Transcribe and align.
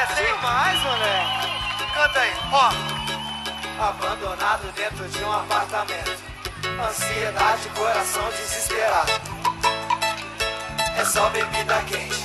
essa, 0.00 0.22
hein? 0.22 0.34
Demais, 0.34 0.82
moleque. 0.82 1.92
Canta 1.94 2.20
aí, 2.20 2.32
ó. 2.52 2.70
Abandonado 3.88 4.72
dentro 4.72 5.08
de 5.08 5.24
um 5.24 5.32
apartamento. 5.32 6.18
Ansiedade, 6.88 7.68
coração 7.70 8.28
desesperado. 8.30 9.12
É 10.96 11.04
só 11.04 11.28
bebida 11.30 11.82
quente. 11.86 12.24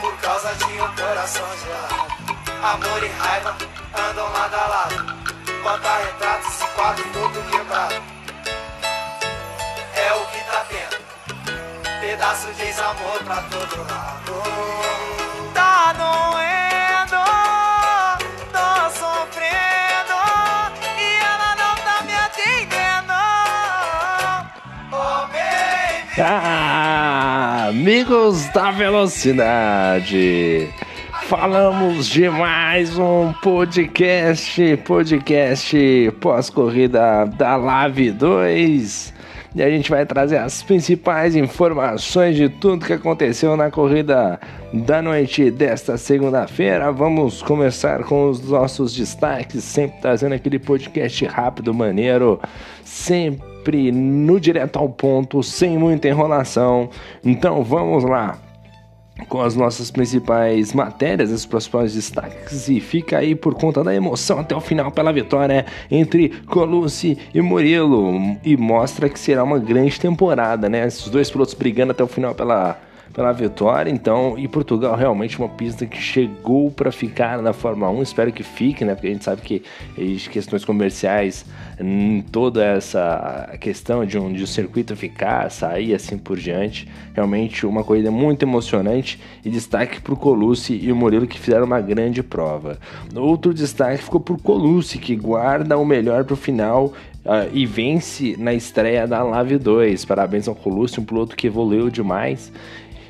Por 0.00 0.16
causa 0.18 0.54
de 0.54 0.64
um 0.64 0.94
coração 0.94 1.46
gelado. 1.58 2.12
Amor 2.62 3.02
e 3.02 3.08
raiva 3.08 3.56
andam 3.94 4.32
lado 4.32 4.54
a 4.54 4.66
lado. 4.66 5.22
Bota 5.62 5.96
retratos 5.98 6.60
e 6.60 6.66
quadro 6.74 7.04
todo 7.12 7.50
quebrado. 7.50 8.02
É 9.94 10.12
o 10.12 10.26
que 10.26 10.38
tá 10.44 10.66
tendo. 10.68 12.00
Pedaço 12.00 12.52
de 12.52 12.62
ex-amor 12.62 13.22
pra 13.24 13.42
todo 13.42 13.76
lado. 13.88 14.42
Tá 15.54 15.92
doendo, 15.92 16.41
Ah, 26.18 27.68
amigos 27.68 28.46
da 28.52 28.70
velocidade, 28.70 30.68
falamos 31.22 32.06
de 32.06 32.28
mais 32.28 32.98
um 32.98 33.32
podcast, 33.42 34.76
podcast 34.84 36.12
pós-corrida 36.20 37.24
da 37.24 37.56
Lave 37.56 38.10
2. 38.10 39.14
E 39.54 39.62
a 39.62 39.70
gente 39.70 39.88
vai 39.90 40.04
trazer 40.04 40.36
as 40.36 40.62
principais 40.62 41.34
informações 41.34 42.36
de 42.36 42.50
tudo 42.50 42.84
que 42.84 42.92
aconteceu 42.92 43.56
na 43.56 43.70
corrida 43.70 44.38
da 44.70 45.00
noite 45.00 45.50
desta 45.50 45.96
segunda-feira. 45.96 46.92
Vamos 46.92 47.40
começar 47.40 48.04
com 48.04 48.28
os 48.28 48.46
nossos 48.46 48.94
destaques, 48.94 49.64
sempre 49.64 49.98
trazendo 50.02 50.34
aquele 50.34 50.58
podcast 50.58 51.24
rápido, 51.24 51.72
maneiro, 51.72 52.38
sempre 52.84 53.51
no 53.70 54.40
direto 54.40 54.78
ao 54.78 54.88
ponto, 54.88 55.42
sem 55.42 55.78
muita 55.78 56.08
enrolação. 56.08 56.90
Então 57.24 57.62
vamos 57.62 58.04
lá 58.04 58.38
com 59.28 59.40
as 59.40 59.54
nossas 59.54 59.90
principais 59.90 60.72
matérias, 60.72 61.30
os 61.30 61.46
principais 61.46 61.94
destaques 61.94 62.68
e 62.68 62.80
fica 62.80 63.18
aí 63.18 63.34
por 63.34 63.54
conta 63.54 63.84
da 63.84 63.94
emoção 63.94 64.40
até 64.40 64.54
o 64.54 64.60
final 64.60 64.90
pela 64.90 65.12
vitória 65.12 65.66
entre 65.90 66.30
Colucci 66.46 67.18
e 67.32 67.40
Murilo 67.40 68.36
e 68.42 68.56
mostra 68.56 69.08
que 69.08 69.18
será 69.18 69.44
uma 69.44 69.58
grande 69.58 70.00
temporada, 70.00 70.68
né? 70.68 70.86
Esses 70.86 71.08
dois 71.08 71.30
pilotos 71.30 71.54
brigando 71.54 71.92
até 71.92 72.02
o 72.02 72.08
final 72.08 72.34
pela 72.34 72.78
pela 73.12 73.32
vitória, 73.32 73.90
então, 73.90 74.38
e 74.38 74.48
Portugal 74.48 74.96
realmente 74.96 75.38
uma 75.38 75.48
pista 75.48 75.84
que 75.84 75.98
chegou 75.98 76.70
para 76.70 76.90
ficar 76.90 77.42
na 77.42 77.52
Fórmula 77.52 77.90
1, 77.90 78.02
espero 78.02 78.32
que 78.32 78.42
fique, 78.42 78.84
né? 78.84 78.94
Porque 78.94 79.08
a 79.08 79.10
gente 79.10 79.24
sabe 79.24 79.42
que 79.42 79.62
as 79.98 80.26
questões 80.28 80.64
comerciais, 80.64 81.44
hum, 81.78 82.22
toda 82.32 82.64
essa 82.64 83.54
questão 83.60 84.06
de 84.06 84.18
um, 84.18 84.32
de 84.32 84.42
um 84.42 84.46
circuito 84.46 84.96
ficar, 84.96 85.50
sair 85.50 85.94
assim 85.94 86.16
por 86.16 86.38
diante, 86.38 86.88
realmente 87.14 87.66
uma 87.66 87.84
corrida 87.84 88.10
muito 88.10 88.44
emocionante 88.44 89.20
e 89.44 89.50
destaque 89.50 90.00
para 90.00 90.14
o 90.14 90.16
Colucci 90.16 90.78
e 90.82 90.90
o 90.90 90.96
Murilo 90.96 91.26
que 91.26 91.38
fizeram 91.38 91.66
uma 91.66 91.80
grande 91.80 92.22
prova. 92.22 92.78
Outro 93.14 93.52
destaque 93.52 94.04
ficou 94.04 94.20
para 94.20 94.34
o 94.34 94.38
Colucci 94.40 94.98
que 94.98 95.14
guarda 95.14 95.76
o 95.76 95.84
melhor 95.84 96.24
para 96.24 96.34
o 96.34 96.36
final 96.36 96.92
Uh, 97.22 97.46
e 97.52 97.64
vence 97.64 98.34
na 98.36 98.52
estreia 98.52 99.06
da 99.06 99.22
Lave 99.22 99.56
2. 99.56 100.04
Parabéns 100.04 100.48
ao 100.48 100.56
Colucci, 100.56 100.98
um 100.98 101.04
piloto 101.04 101.36
que 101.36 101.46
evoluiu 101.46 101.88
demais 101.88 102.50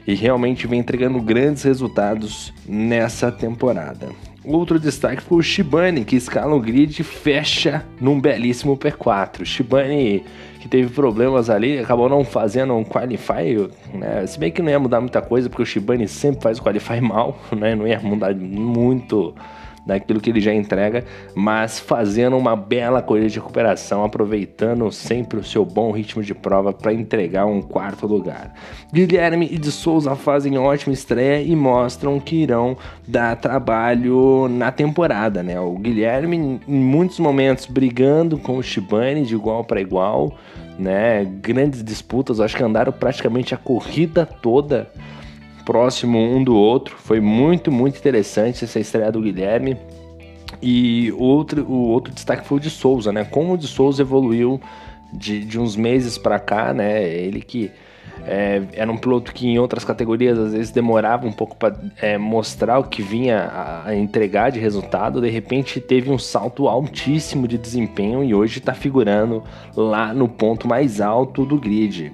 e 0.07 0.15
realmente 0.15 0.67
vem 0.67 0.81
entregando 0.81 1.21
grandes 1.21 1.63
resultados 1.63 2.53
nessa 2.67 3.31
temporada. 3.31 4.09
Outro 4.45 4.81
destaque 4.81 5.23
foi 5.23 5.39
o 5.39 5.43
Shibane, 5.43 6.05
que 6.05 6.17
escala 6.17 6.53
o 6.53 6.61
grid 6.61 6.99
e 6.99 7.05
fecha 7.05 7.85
num 8.01 8.21
belíssimo 8.21 8.77
P4. 8.77 9.45
Shibane, 9.45 10.25
que 10.59 10.69
teve 10.69 10.93
problemas 10.93 11.49
ali, 11.49 11.79
acabou 11.79 12.09
não 12.09 12.25
fazendo 12.25 12.75
um 12.75 12.83
qualify, 12.83 13.71
né? 13.95 14.27
Se 14.27 14.41
bem 14.41 14.51
que 14.51 14.61
não 14.61 14.69
ia 14.69 14.81
mudar 14.81 15.01
muita 15.01 15.23
coisa, 15.23 15.49
porque 15.49 15.63
o 15.63 15.67
Shibane 15.67 16.09
sempre 16.09 16.43
faz 16.43 16.59
o 16.59 16.63
qualify 16.63 16.99
mal, 17.03 17.39
né? 17.57 17.77
Não 17.77 17.87
ia 17.87 18.01
mudar 18.01 18.35
muito 18.35 19.33
daquilo 19.87 20.21
que 20.21 20.31
ele 20.31 20.41
já 20.41 20.55
entrega, 20.55 21.05
mas 21.35 21.79
fazendo 21.79 22.37
uma 22.37 22.55
bela 22.55 23.03
corrida 23.03 23.29
de 23.29 23.39
recuperação, 23.39 24.05
aproveitando 24.05 24.91
sempre 24.93 25.39
o 25.39 25.45
seu 25.45 25.65
bom 25.65 25.91
ritmo 25.91 26.23
de 26.23 26.35
prova 26.35 26.73
para 26.73 26.93
entregar 26.93 27.47
um 27.47 27.61
quarto 27.61 28.07
lugar. 28.07 28.55
Guilherme 28.93 29.49
e 29.51 29.59
de 29.59 29.73
Souza 29.73 30.15
fazem 30.15 30.57
ótima 30.59 30.93
estreia 30.93 31.43
e 31.43 31.55
mostram 31.57 32.21
que 32.21 32.37
irão 32.37 32.77
dar 33.07 33.37
trabalho 33.37 34.49
na 34.49 34.71
temporada, 34.71 35.43
né? 35.43 35.59
O 35.59 35.77
Guilherme 35.79 36.61
em 36.67 36.75
muitos 36.75 37.19
momentos 37.19 37.67
brigando 37.67 38.39
com 38.39 38.59
o 38.59 38.63
Shibane 38.63 39.25
de 39.25 39.35
igual 39.35 39.65
para 39.65 39.81
igual, 39.81 40.37
né? 40.79 41.25
Grandes 41.25 41.83
disputas, 41.83 42.41
acho 42.41 42.57
que 42.57 42.63
andaram 42.63 42.93
praticamente 42.93 43.55
a 43.55 43.59
corrida 43.59 44.25
toda 44.27 44.91
próximo 45.65 46.19
um 46.19 46.43
do 46.43 46.57
outro. 46.57 46.97
Foi 46.99 47.21
muito, 47.21 47.71
muito 47.71 47.99
interessante 47.99 48.65
essa 48.65 48.81
estreia 48.81 49.11
do 49.11 49.21
Guilherme. 49.21 49.77
E 50.61 51.13
outro, 51.13 51.65
o 51.65 51.89
outro 51.89 52.13
destaque 52.13 52.47
foi 52.47 52.59
o 52.59 52.61
de 52.61 52.71
Souza, 52.71 53.13
né? 53.13 53.25
Como 53.25 53.55
o 53.55 53.59
de 53.59 53.67
Souza 53.67 54.03
evoluiu 54.03 54.61
de, 55.13 55.45
de 55.45 55.59
uns 55.59 55.77
meses 55.77 56.19
para 56.19 56.39
cá, 56.39 56.73
né? 56.73 57.03
Ele 57.03 57.41
que 57.41 57.71
é, 58.27 58.63
era 58.75 58.91
um 58.91 58.97
piloto 58.97 59.33
que 59.33 59.47
em 59.47 59.59
outras 59.59 59.85
categorias 59.85 60.39
às 60.39 60.53
vezes 60.53 60.71
demorava 60.71 61.27
um 61.27 61.33
pouco 61.33 61.57
para 61.57 61.75
é, 62.01 62.17
mostrar 62.17 62.79
o 62.79 62.85
que 62.85 63.03
vinha 63.03 63.39
a, 63.39 63.89
a, 63.89 63.97
entregar 63.97 64.51
de 64.51 64.61
resultado, 64.61 65.21
de 65.21 65.29
repente 65.29 65.81
teve 65.81 66.11
um 66.11 66.19
salto 66.19 66.69
altíssimo 66.69 67.49
de 67.49 67.59
desempenho 67.59 68.23
e 68.23 68.35
hoje 68.35 68.59
está 68.59 68.75
figurando 68.75 69.43
lá 69.77 70.15
no 70.15 70.29
ponto 70.29 70.69
mais 70.69 71.01
alto 71.01 71.45
do 71.45 71.59
grid. 71.59 72.13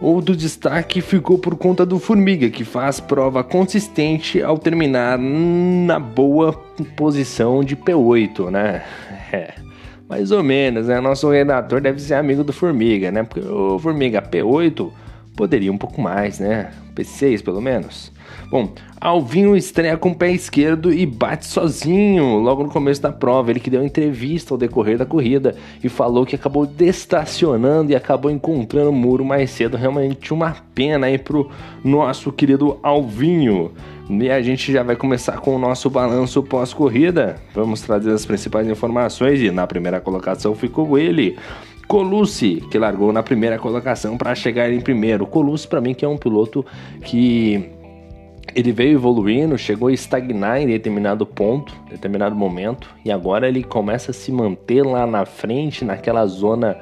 Outro 0.00 0.34
destaque 0.34 1.02
ficou 1.02 1.38
por 1.38 1.56
conta 1.56 1.84
do 1.84 1.98
Formiga, 1.98 2.48
que 2.48 2.64
faz 2.64 2.98
prova 2.98 3.44
consistente 3.44 4.42
ao 4.42 4.56
terminar 4.56 5.18
na 5.18 5.98
boa 5.98 6.54
posição 6.96 7.62
de 7.62 7.76
P8, 7.76 8.50
né? 8.50 8.82
É, 9.32 9.54
mais 10.08 10.32
ou 10.32 10.42
menos, 10.42 10.88
né? 10.88 10.98
Nosso 11.00 11.30
redator 11.30 11.80
deve 11.80 12.00
ser 12.00 12.14
amigo 12.14 12.42
do 12.42 12.52
Formiga, 12.52 13.12
né? 13.12 13.22
Porque 13.22 13.48
o 13.48 13.78
Formiga 13.78 14.20
P8 14.20 14.90
poderia 15.40 15.72
um 15.72 15.78
pouco 15.78 16.02
mais, 16.02 16.38
né? 16.38 16.70
P6 16.94 17.42
pelo 17.42 17.62
menos. 17.62 18.12
Bom, 18.50 18.74
Alvinho 19.00 19.56
estreia 19.56 19.96
com 19.96 20.10
o 20.10 20.14
pé 20.14 20.30
esquerdo 20.32 20.92
e 20.92 21.06
bate 21.06 21.46
sozinho 21.46 22.36
logo 22.40 22.62
no 22.62 22.68
começo 22.68 23.00
da 23.00 23.10
prova. 23.10 23.50
Ele 23.50 23.58
que 23.58 23.70
deu 23.70 23.82
entrevista 23.82 24.52
ao 24.52 24.58
decorrer 24.58 24.98
da 24.98 25.06
corrida 25.06 25.56
e 25.82 25.88
falou 25.88 26.26
que 26.26 26.34
acabou 26.34 26.66
destacionando 26.66 27.90
e 27.90 27.96
acabou 27.96 28.30
encontrando 28.30 28.90
o 28.90 28.92
muro 28.92 29.24
mais 29.24 29.50
cedo. 29.50 29.78
Realmente 29.78 30.34
uma 30.34 30.54
pena 30.74 31.06
aí 31.06 31.16
pro 31.16 31.50
nosso 31.82 32.30
querido 32.30 32.78
Alvinho. 32.82 33.72
E 34.10 34.30
a 34.30 34.42
gente 34.42 34.70
já 34.70 34.82
vai 34.82 34.96
começar 34.96 35.38
com 35.38 35.56
o 35.56 35.58
nosso 35.58 35.88
balanço 35.88 36.42
pós-corrida. 36.42 37.36
Vamos 37.54 37.80
trazer 37.80 38.12
as 38.12 38.26
principais 38.26 38.68
informações 38.68 39.40
e 39.40 39.50
na 39.50 39.66
primeira 39.66 40.02
colocação 40.02 40.54
ficou 40.54 40.98
ele. 40.98 41.38
Colucci, 41.90 42.62
que 42.70 42.78
largou 42.78 43.12
na 43.12 43.20
primeira 43.20 43.58
colocação 43.58 44.16
para 44.16 44.32
chegar 44.32 44.72
em 44.72 44.80
primeiro. 44.80 45.26
Colucci, 45.26 45.66
para 45.66 45.80
mim, 45.80 45.92
que 45.92 46.04
é 46.04 46.08
um 46.08 46.16
piloto 46.16 46.64
que 47.04 47.68
ele 48.54 48.70
veio 48.70 48.92
evoluindo, 48.92 49.58
chegou 49.58 49.88
a 49.88 49.92
estagnar 49.92 50.60
em 50.60 50.68
determinado 50.68 51.26
ponto, 51.26 51.74
determinado 51.90 52.36
momento, 52.36 52.94
e 53.04 53.10
agora 53.10 53.48
ele 53.48 53.64
começa 53.64 54.12
a 54.12 54.14
se 54.14 54.30
manter 54.30 54.86
lá 54.86 55.04
na 55.04 55.26
frente, 55.26 55.84
naquela 55.84 56.24
zona 56.26 56.78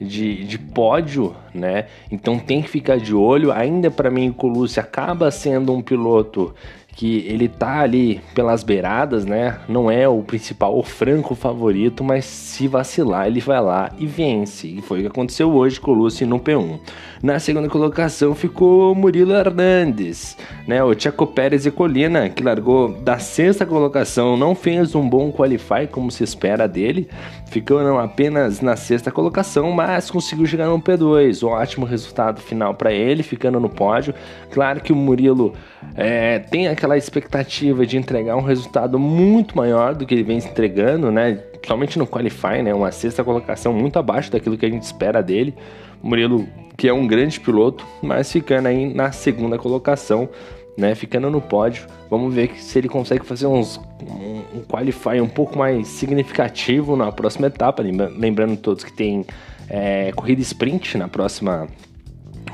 de, 0.00 0.42
de 0.44 0.58
pódio, 0.58 1.36
né? 1.54 1.86
Então 2.10 2.36
tem 2.36 2.60
que 2.60 2.68
ficar 2.68 2.98
de 2.98 3.14
olho. 3.14 3.52
Ainda 3.52 3.92
para 3.92 4.10
mim, 4.10 4.30
o 4.30 4.34
Colucci 4.34 4.80
acaba 4.80 5.30
sendo 5.30 5.72
um 5.72 5.80
piloto 5.80 6.52
que 6.98 7.24
ele 7.28 7.46
tá 7.46 7.78
ali 7.78 8.20
pelas 8.34 8.64
beiradas, 8.64 9.24
né? 9.24 9.60
Não 9.68 9.88
é 9.88 10.08
o 10.08 10.20
principal, 10.20 10.76
o 10.76 10.82
franco 10.82 11.36
favorito, 11.36 12.02
mas 12.02 12.24
se 12.24 12.66
vacilar, 12.66 13.28
ele 13.28 13.38
vai 13.38 13.62
lá 13.62 13.92
e 13.96 14.04
vence. 14.04 14.66
E 14.66 14.82
foi 14.82 14.98
o 14.98 15.02
que 15.02 15.06
aconteceu 15.06 15.48
hoje 15.48 15.80
com 15.80 15.92
o 15.92 15.94
Lucy 15.94 16.26
no 16.26 16.40
P1. 16.40 16.80
Na 17.22 17.38
segunda 17.38 17.68
colocação 17.68 18.34
ficou 18.34 18.96
Murilo 18.96 19.32
Hernandes, 19.32 20.36
né? 20.66 20.82
O 20.82 20.92
Tiago 20.92 21.24
Pérez 21.24 21.66
e 21.66 21.70
Colina, 21.70 22.28
que 22.28 22.42
largou 22.42 22.88
da 22.88 23.20
sexta 23.20 23.64
colocação, 23.64 24.36
não 24.36 24.56
fez 24.56 24.96
um 24.96 25.08
bom 25.08 25.30
qualify 25.30 25.86
como 25.88 26.10
se 26.10 26.24
espera 26.24 26.66
dele, 26.66 27.08
ficando 27.46 27.96
apenas 27.98 28.60
na 28.60 28.76
sexta 28.76 29.10
colocação, 29.10 29.70
mas 29.72 30.10
conseguiu 30.10 30.46
chegar 30.46 30.66
no 30.66 30.80
P2. 30.80 31.46
Um 31.46 31.50
ótimo 31.50 31.86
resultado 31.86 32.40
final 32.40 32.74
para 32.74 32.92
ele, 32.92 33.22
ficando 33.22 33.60
no 33.60 33.68
pódio. 33.68 34.14
Claro 34.50 34.80
que 34.80 34.92
o 34.92 34.96
Murilo 34.96 35.54
é, 35.94 36.38
tem 36.38 36.68
aquela 36.68 36.87
aquela 36.88 36.96
expectativa 36.96 37.84
de 37.84 37.98
entregar 37.98 38.34
um 38.36 38.42
resultado 38.42 38.98
muito 38.98 39.54
maior 39.56 39.94
do 39.94 40.06
que 40.06 40.14
ele 40.14 40.22
vem 40.22 40.38
entregando, 40.38 41.12
né? 41.12 41.38
Somente 41.66 41.98
no 41.98 42.06
Qualify, 42.06 42.62
né? 42.62 42.72
Uma 42.72 42.90
sexta 42.90 43.22
colocação 43.22 43.74
muito 43.74 43.98
abaixo 43.98 44.32
daquilo 44.32 44.56
que 44.56 44.64
a 44.64 44.70
gente 44.70 44.82
espera 44.84 45.22
dele. 45.22 45.54
Murilo, 46.02 46.46
que 46.78 46.88
é 46.88 46.92
um 46.92 47.06
grande 47.06 47.38
piloto, 47.40 47.86
mas 48.02 48.32
ficando 48.32 48.68
aí 48.68 48.92
na 48.92 49.12
segunda 49.12 49.58
colocação. 49.58 50.30
né, 50.78 50.94
ficando 50.94 51.28
no 51.28 51.40
pódio. 51.40 51.88
Vamos 52.08 52.32
ver 52.32 52.52
se 52.54 52.78
ele 52.78 52.88
consegue 52.88 53.26
fazer 53.26 53.48
uns, 53.48 53.80
um, 54.00 54.62
qualify 54.68 55.20
um 55.20 55.28
pouco 55.28 55.58
mais 55.58 55.88
significativo 55.88 56.94
na 56.94 57.10
próxima 57.10 57.48
etapa. 57.48 57.82
Lembrando 57.82 58.56
todos 58.56 58.84
que 58.84 58.92
tem 58.92 59.26
é, 59.68 60.12
corrida 60.12 60.40
sprint 60.40 60.96
na 60.96 61.08
próxima 61.08 61.66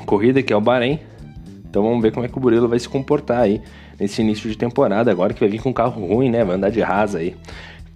corrida, 0.07 0.41
que 0.41 0.51
é 0.51 0.55
o 0.55 0.61
Bahrein. 0.61 0.99
Então 1.69 1.83
vamos 1.83 2.01
ver 2.01 2.11
como 2.11 2.25
é 2.25 2.29
que 2.29 2.35
o 2.35 2.41
Burilo 2.41 2.67
vai 2.67 2.79
se 2.79 2.89
comportar 2.89 3.41
aí 3.41 3.61
nesse 3.99 4.21
início 4.21 4.49
de 4.49 4.57
temporada, 4.57 5.11
agora 5.11 5.33
que 5.33 5.39
vai 5.39 5.49
vir 5.49 5.61
com 5.61 5.69
um 5.69 5.73
carro 5.73 6.05
ruim, 6.05 6.29
né? 6.29 6.43
Vai 6.43 6.55
andar 6.55 6.69
de 6.69 6.81
rasa 6.81 7.19
aí. 7.19 7.35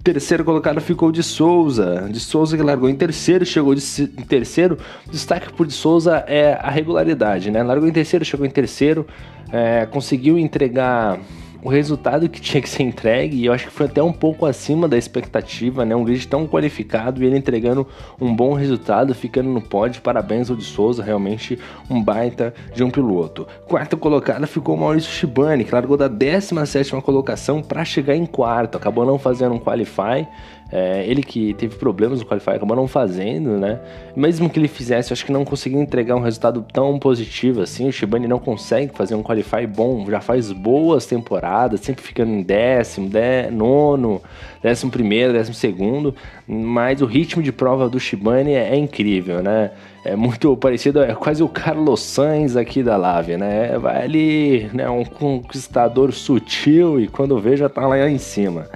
Terceiro 0.04 0.46
colocado 0.46 0.80
ficou 0.80 1.12
de 1.12 1.22
Souza. 1.22 2.07
De 2.10 2.19
Souza 2.19 2.56
que 2.56 2.63
largou 2.63 2.90
em 2.90 2.96
terceiro, 2.96 3.46
chegou 3.46 3.75
de, 3.75 3.84
em 4.01 4.24
terceiro. 4.24 4.78
Destaque 5.12 5.51
por 5.51 5.68
de 5.68 5.74
Souza 5.74 6.24
é 6.25 6.54
a 6.54 6.69
regularidade, 6.69 7.51
né? 7.51 7.62
Largou 7.62 7.88
em 7.88 7.92
terceiro, 7.92 8.24
chegou 8.24 8.46
em 8.46 8.50
terceiro, 8.50 9.06
é, 9.51 9.86
conseguiu 9.86 10.40
entregar 10.40 11.19
o 11.61 11.69
resultado 11.69 12.29
que 12.29 12.39
tinha 12.39 12.61
que 12.61 12.69
ser 12.69 12.83
entregue 12.83 13.38
e 13.38 13.45
eu 13.45 13.53
acho 13.53 13.65
que 13.65 13.73
foi 13.73 13.85
até 13.85 14.01
um 14.01 14.13
pouco 14.13 14.45
acima 14.45 14.88
da 14.88 14.97
expectativa, 14.97 15.85
né? 15.85 15.95
Um 15.95 16.03
grid 16.03 16.27
tão 16.27 16.47
qualificado 16.47 17.21
e 17.21 17.25
ele 17.25 17.38
entregando 17.38 17.85
um 18.19 18.33
bom 18.33 18.53
resultado, 18.53 19.13
ficando 19.13 19.50
no 19.50 19.61
pódio. 19.61 20.01
Parabéns 20.01 20.50
ao 20.50 20.56
de 20.56 20.63
Souza, 20.63 21.03
realmente 21.03 21.59
um 21.89 22.01
baita 22.01 22.53
de 22.73 22.83
um 22.83 22.89
piloto. 22.89 23.47
Quarta 23.67 23.97
colocada 23.97 24.47
ficou 24.47 24.75
o 24.75 24.79
Maurício 24.79 25.11
Shibani, 25.11 25.65
que 25.65 25.73
largou 25.73 25.97
da 25.97 26.07
17 26.07 26.89
colocação 27.01 27.62
para 27.62 27.83
chegar 27.85 28.15
em 28.15 28.25
quarto, 28.25 28.77
acabou 28.77 29.05
não 29.05 29.19
fazendo 29.19 29.53
um 29.53 29.59
qualify. 29.59 30.27
É, 30.71 31.04
ele 31.07 31.24
que 31.24 31.54
teve 31.56 31.75
problemas 31.77 32.19
no 32.19 32.25
Qualify 32.25 32.51
acabou 32.51 32.75
não 32.75 32.88
fazendo, 32.88 33.57
né? 33.57 33.80
Mesmo 34.16 34.48
que 34.50 34.60
ele 34.60 34.68
fizesse, 34.68 35.12
acho 35.12 35.25
que 35.25 35.31
não 35.31 35.44
conseguiu 35.44 35.81
entregar 35.81 36.16
um 36.16 36.21
resultado 36.21 36.63
tão 36.71 37.00
positivo 37.00 37.62
assim. 37.62 37.88
O 37.88 37.92
Shibane 37.92 38.27
não 38.27 38.38
consegue 38.38 38.92
fazer 38.94 39.16
um 39.16 39.24
Qualify 39.24 39.66
bom, 39.66 40.06
já 40.10 40.21
faz 40.21 40.51
boas 40.51 41.07
temporadas, 41.07 41.80
sempre 41.80 42.04
ficando 42.04 42.31
em 42.31 42.44
décimo, 42.44 43.10
dé, 43.10 43.50
nono, 43.50 44.21
décimo 44.62 44.92
primeiro, 44.92 45.33
décimo 45.33 45.56
segundo. 45.56 46.13
Mas 46.48 47.01
o 47.01 47.06
ritmo 47.06 47.42
de 47.42 47.51
prova 47.51 47.89
do 47.89 48.00
Shibane 48.00 48.51
é, 48.51 48.69
é 48.69 48.75
incrível, 48.75 49.42
né? 49.42 49.72
É 50.06 50.15
muito 50.15 50.56
parecido, 50.57 51.01
é 51.01 51.15
quase 51.15 51.42
o 51.42 51.50
Carlos 51.50 52.01
Sainz 52.01 52.56
aqui 52.56 52.83
da 52.83 52.95
Lave, 52.95 53.38
né? 53.38 53.75
Vai 53.80 54.04
ali, 54.04 54.69
né? 54.72 54.88
Um 54.88 55.04
conquistador 55.04 56.12
sutil 56.12 57.01
e 57.01 57.07
quando 57.07 57.39
vê 57.39 57.57
já 57.57 57.68
tá 57.68 57.88
lá 57.88 58.07
em 58.07 58.19
cima. 58.19 58.68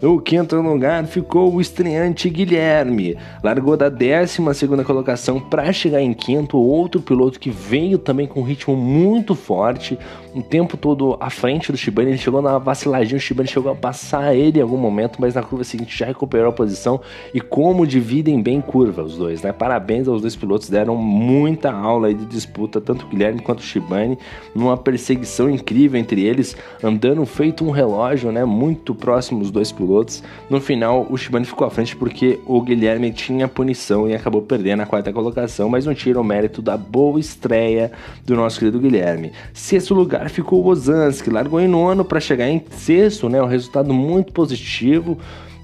No 0.00 0.18
quinto 0.18 0.56
lugar 0.56 1.04
ficou 1.06 1.52
o 1.52 1.60
estreante 1.60 2.30
Guilherme. 2.30 3.18
Largou 3.44 3.76
da 3.76 3.90
12 3.90 4.40
colocação 4.82 5.38
para 5.38 5.70
chegar 5.74 6.00
em 6.00 6.14
quinto. 6.14 6.56
Outro 6.56 7.02
piloto 7.02 7.38
que 7.38 7.50
veio 7.50 7.98
também 7.98 8.26
com 8.26 8.40
um 8.40 8.44
ritmo 8.44 8.74
muito 8.74 9.34
forte, 9.34 9.98
o 10.34 10.42
tempo 10.42 10.76
todo 10.76 11.16
à 11.20 11.30
frente 11.30 11.70
do 11.70 11.78
Shibane. 11.78 12.10
Ele 12.10 12.18
chegou 12.18 12.40
na 12.40 12.58
vaciladinha, 12.58 13.16
o 13.16 13.20
Shibane 13.20 13.48
chegou 13.48 13.72
a 13.72 13.74
passar 13.74 14.34
ele 14.34 14.58
em 14.58 14.62
algum 14.62 14.76
momento, 14.76 15.18
mas 15.20 15.34
na 15.34 15.42
curva 15.42 15.64
seguinte 15.64 15.96
já 15.96 16.06
recuperou 16.06 16.48
a 16.48 16.52
posição. 16.52 17.00
E 17.34 17.40
como 17.40 17.86
dividem 17.86 18.40
bem 18.40 18.60
curva 18.60 19.02
os 19.02 19.16
dois, 19.16 19.42
né? 19.42 19.52
Parabéns 19.52 20.08
aos 20.08 20.20
dois 20.20 20.36
pilotos, 20.36 20.68
deram 20.68 20.96
muita 20.96 21.72
aula 21.72 22.12
de 22.12 22.24
disputa, 22.26 22.80
tanto 22.80 23.06
o 23.06 23.08
Guilherme 23.08 23.40
quanto 23.40 23.60
o 23.60 23.62
Shibane, 23.62 24.18
numa 24.54 24.76
perseguição 24.76 25.50
incrível 25.50 26.00
entre 26.00 26.24
eles, 26.24 26.56
andando 26.82 27.24
feito 27.26 27.64
um 27.64 27.70
relógio, 27.70 28.32
né? 28.32 28.44
Muito 28.44 28.94
próximo 28.94 29.40
os 29.40 29.50
dois 29.50 29.70
pilotos 29.70 29.80
pilotos. 29.80 30.22
No 30.48 30.60
final, 30.60 31.06
o 31.10 31.16
Shibane 31.16 31.44
ficou 31.44 31.66
à 31.66 31.70
frente 31.70 31.96
porque 31.96 32.38
o 32.46 32.60
Guilherme 32.60 33.12
tinha 33.12 33.48
punição 33.48 34.08
e 34.08 34.14
acabou 34.14 34.42
perdendo 34.42 34.82
a 34.82 34.86
quarta 34.86 35.12
colocação, 35.12 35.68
mas 35.68 35.86
não 35.86 35.94
tira 35.94 36.20
o 36.20 36.24
mérito 36.24 36.62
da 36.62 36.76
boa 36.76 37.18
estreia 37.18 37.90
do 38.24 38.36
nosso 38.36 38.58
querido 38.58 38.78
Guilherme. 38.78 39.32
Sexto 39.52 39.94
lugar 39.94 40.19
ficou 40.28 40.62
o 40.62 40.68
Ozanski, 40.68 41.30
largou 41.30 41.60
em 41.60 41.68
nono 41.68 42.04
para 42.04 42.20
chegar 42.20 42.48
em 42.48 42.62
sexto, 42.70 43.28
né? 43.28 43.42
Um 43.42 43.46
resultado 43.46 43.92
muito 43.92 44.32
positivo. 44.32 45.16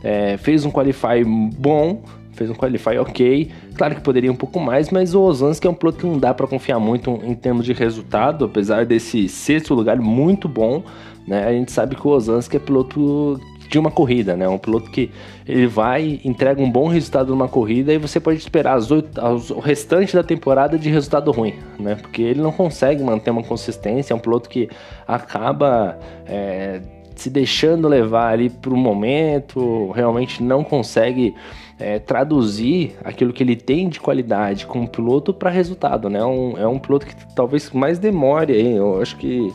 É, 0.03 0.37
fez 0.37 0.65
um 0.65 0.71
qualify 0.71 1.25
bom, 1.25 2.03
fez 2.33 2.51
um 2.51 2.55
qualify 2.55 2.99
ok. 2.99 3.51
Claro 3.77 3.95
que 3.95 4.01
poderia 4.01 4.31
um 4.31 4.37
pouco 4.37 4.61
mais, 4.61 4.91
mas 4.91 5.15
o 5.15 5.23
Ozanski 5.23 5.67
é 5.67 5.71
um 5.71 5.75
piloto 5.75 5.99
que 5.99 6.07
não 6.07 6.19
dá 6.19 6.33
para 6.33 6.47
confiar 6.47 6.79
muito 6.79 7.11
em 7.25 7.35
termos 7.35 7.65
de 7.65 7.73
resultado, 7.73 8.45
apesar 8.45 8.87
desse 8.87 9.29
sexto 9.29 9.75
lugar 9.75 9.99
muito 9.99 10.49
bom. 10.49 10.83
Né? 11.27 11.45
A 11.45 11.53
gente 11.53 11.73
sabe 11.73 11.97
que 11.97 12.07
o 12.07 12.11
Ozanski 12.11 12.57
é 12.57 12.61
piloto 12.61 13.41
de 13.69 13.79
uma 13.79 13.91
corrida, 13.91 14.37
né? 14.37 14.49
Um 14.49 14.59
piloto 14.59 14.91
que 14.91 15.11
ele 15.47 15.67
vai, 15.67 16.21
entrega 16.25 16.61
um 16.63 16.71
bom 16.71 16.89
resultado 16.89 17.31
numa 17.31 17.49
corrida 17.49 17.93
e 17.93 17.99
você 17.99 18.21
pode 18.21 18.39
esperar 18.39 18.77
as 18.77 18.91
oito, 18.91 19.21
as, 19.21 19.51
o 19.51 19.59
restante 19.59 20.15
da 20.15 20.23
temporada 20.23 20.79
de 20.79 20.89
resultado 20.89 21.31
ruim, 21.31 21.55
né? 21.79 21.95
Porque 21.97 22.23
ele 22.23 22.41
não 22.41 22.53
consegue 22.53 23.03
manter 23.03 23.31
uma 23.31 23.43
consistência, 23.43 24.13
é 24.13 24.17
um 24.17 24.21
piloto 24.21 24.49
que 24.49 24.69
acaba 25.07 25.99
é, 26.27 26.81
se 27.15 27.31
deixando 27.31 27.89
levar 27.89 28.33
ali 28.33 28.51
para 28.51 28.73
o 28.73 28.77
momento, 28.77 29.91
realmente 29.93 30.43
não 30.43 30.63
consegue 30.63 31.35
é, 31.79 31.99
traduzir 31.99 32.97
aquilo 33.05 33.33
que 33.33 33.43
ele 33.43 33.57
tem 33.57 33.89
de 33.89 34.01
qualidade 34.01 34.67
como 34.67 34.89
piloto 34.89 35.33
para 35.33 35.51
resultado, 35.51 36.09
né? 36.09 36.25
Um, 36.25 36.57
é 36.59 36.67
um 36.67 36.79
piloto 36.79 37.07
que 37.07 37.15
talvez 37.35 37.71
mais 37.71 37.99
demore 37.99 38.53
aí, 38.53 38.77
eu 38.77 39.01
acho 39.01 39.17
que 39.17 39.53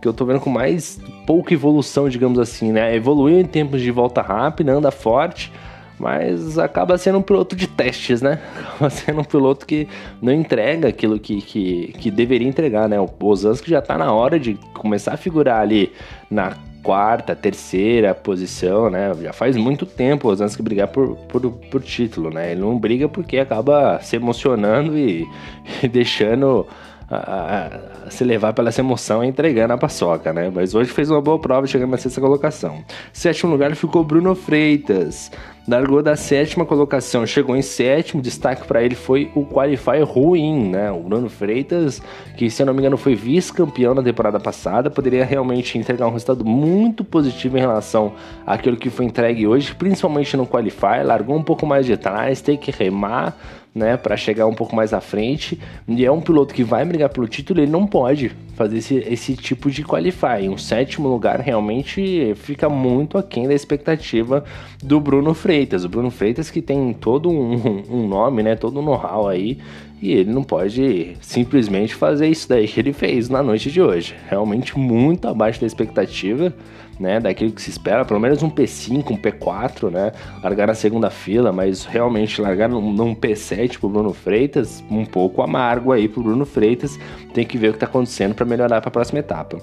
que 0.00 0.06
eu 0.06 0.12
tô 0.12 0.24
vendo 0.24 0.40
com 0.40 0.50
mais 0.50 1.00
pouca 1.26 1.52
evolução, 1.52 2.08
digamos 2.08 2.38
assim, 2.38 2.72
né? 2.72 2.94
Evoluiu 2.94 3.38
em 3.38 3.44
tempos 3.44 3.80
de 3.80 3.90
volta 3.90 4.22
rápida, 4.22 4.72
anda 4.72 4.90
forte, 4.90 5.52
mas 5.98 6.58
acaba 6.58 6.96
sendo 6.96 7.18
um 7.18 7.22
piloto 7.22 7.56
de 7.56 7.66
testes, 7.66 8.22
né? 8.22 8.40
Acaba 8.74 8.90
sendo 8.90 9.20
um 9.20 9.24
piloto 9.24 9.66
que 9.66 9.88
não 10.22 10.32
entrega 10.32 10.88
aquilo 10.88 11.18
que, 11.18 11.40
que, 11.42 11.92
que 11.98 12.10
deveria 12.10 12.48
entregar, 12.48 12.88
né? 12.88 12.98
O 13.00 13.08
Osansky 13.20 13.70
já 13.70 13.82
tá 13.82 13.98
na 13.98 14.12
hora 14.12 14.38
de 14.38 14.54
começar 14.74 15.14
a 15.14 15.16
figurar 15.16 15.60
ali 15.60 15.92
na 16.30 16.56
quarta, 16.82 17.34
terceira 17.34 18.14
posição, 18.14 18.88
né? 18.88 19.12
Já 19.20 19.32
faz 19.32 19.56
muito 19.56 19.84
tempo 19.84 20.28
o 20.28 20.30
Osansky 20.30 20.62
brigar 20.62 20.88
por, 20.88 21.16
por, 21.28 21.50
por 21.50 21.82
título, 21.82 22.30
né? 22.30 22.52
Ele 22.52 22.60
não 22.60 22.78
briga 22.78 23.08
porque 23.08 23.38
acaba 23.38 23.98
se 24.00 24.14
emocionando 24.16 24.96
e, 24.96 25.26
e 25.82 25.88
deixando 25.88 26.66
a, 27.10 27.70
a, 28.06 28.10
se 28.10 28.22
levar 28.22 28.52
pela 28.52 28.68
essa 28.68 28.80
emoção 28.80 29.24
e 29.24 29.28
entregando 29.28 29.72
a 29.72 29.78
paçoca, 29.78 30.32
né? 30.32 30.50
Mas 30.54 30.74
hoje 30.74 30.90
fez 30.90 31.10
uma 31.10 31.20
boa 31.20 31.38
prova, 31.38 31.66
chegando 31.66 31.90
na 31.90 31.96
sexta 31.96 32.20
colocação. 32.20 32.84
Sétimo 33.12 33.50
lugar 33.50 33.74
ficou 33.74 34.04
Bruno 34.04 34.34
Freitas. 34.34 35.30
Largou 35.66 36.02
da 36.02 36.16
sétima 36.16 36.64
colocação, 36.64 37.26
chegou 37.26 37.54
em 37.54 37.60
sétimo. 37.60 38.22
Destaque 38.22 38.66
para 38.66 38.82
ele 38.82 38.94
foi 38.94 39.30
o 39.34 39.44
qualify 39.44 40.00
ruim, 40.02 40.70
né? 40.70 40.90
O 40.90 41.00
Bruno 41.00 41.28
Freitas, 41.28 42.00
que 42.36 42.50
se 42.50 42.62
eu 42.62 42.66
não 42.66 42.72
me 42.72 42.80
engano 42.80 42.96
foi 42.96 43.14
vice-campeão 43.14 43.94
na 43.94 44.02
temporada 44.02 44.40
passada, 44.40 44.90
poderia 44.90 45.24
realmente 45.26 45.76
entregar 45.76 46.06
um 46.06 46.12
resultado 46.12 46.42
muito 46.44 47.04
positivo 47.04 47.58
em 47.58 47.60
relação 47.60 48.14
àquilo 48.46 48.78
que 48.78 48.88
foi 48.88 49.04
entregue 49.04 49.46
hoje, 49.46 49.74
principalmente 49.74 50.36
no 50.38 50.46
qualify. 50.46 51.02
Largou 51.04 51.36
um 51.36 51.42
pouco 51.42 51.66
mais 51.66 51.84
de 51.84 51.98
trás, 51.98 52.40
tem 52.40 52.56
que 52.56 52.70
remar 52.70 53.36
né, 53.78 53.96
para 53.96 54.16
chegar 54.16 54.46
um 54.46 54.54
pouco 54.54 54.74
mais 54.74 54.92
à 54.92 55.00
frente. 55.00 55.58
E 55.86 56.04
é 56.04 56.10
um 56.10 56.20
piloto 56.20 56.52
que 56.52 56.64
vai 56.64 56.84
brigar 56.84 57.08
pelo 57.08 57.26
título, 57.28 57.60
ele 57.60 57.70
não 57.70 57.86
pode 57.86 58.36
fazer 58.58 58.78
esse, 58.78 58.96
esse 58.96 59.36
tipo 59.36 59.70
de 59.70 59.84
qualify. 59.84 60.48
Um 60.48 60.58
sétimo 60.58 61.08
lugar 61.08 61.38
realmente 61.38 62.34
fica 62.34 62.68
muito 62.68 63.16
aquém 63.16 63.46
da 63.46 63.54
expectativa 63.54 64.44
do 64.82 65.00
Bruno 65.00 65.32
Freitas. 65.32 65.84
O 65.84 65.88
Bruno 65.88 66.10
Freitas 66.10 66.50
que 66.50 66.60
tem 66.60 66.92
todo 66.92 67.30
um, 67.30 67.84
um 67.88 68.08
nome, 68.08 68.42
né, 68.42 68.56
todo 68.56 68.80
um 68.80 68.82
know-how 68.82 69.28
aí, 69.28 69.58
e 70.02 70.12
ele 70.12 70.32
não 70.32 70.42
pode 70.42 71.16
simplesmente 71.20 71.94
fazer 71.94 72.28
isso 72.28 72.48
daí 72.48 72.66
que 72.66 72.80
ele 72.80 72.92
fez 72.92 73.28
na 73.28 73.42
noite 73.44 73.70
de 73.70 73.80
hoje. 73.80 74.16
Realmente 74.28 74.76
muito 74.76 75.28
abaixo 75.28 75.60
da 75.60 75.66
expectativa 75.66 76.52
né, 76.98 77.20
daquilo 77.20 77.52
que 77.52 77.62
se 77.62 77.70
espera, 77.70 78.04
pelo 78.04 78.18
menos 78.18 78.42
um 78.42 78.50
P5, 78.50 79.10
um 79.10 79.16
P4, 79.16 79.90
né, 79.90 80.12
largar 80.42 80.66
na 80.66 80.74
segunda 80.74 81.10
fila, 81.10 81.52
mas 81.52 81.84
realmente 81.84 82.40
largar 82.40 82.68
num, 82.68 82.92
num 82.92 83.14
P7 83.14 83.78
pro 83.78 83.88
Bruno 83.88 84.12
Freitas, 84.12 84.82
um 84.90 85.04
pouco 85.04 85.42
amargo 85.42 85.92
aí 85.92 86.08
pro 86.08 86.22
Bruno 86.22 86.44
Freitas, 86.44 86.98
tem 87.32 87.46
que 87.46 87.56
ver 87.56 87.70
o 87.70 87.72
que 87.72 87.78
tá 87.78 87.86
acontecendo 87.86 88.34
para 88.34 88.44
melhorar 88.48 88.80
para 88.80 88.88
a 88.88 88.92
próxima 88.92 89.20
etapa. 89.20 89.58